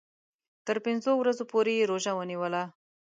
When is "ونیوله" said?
2.15-2.63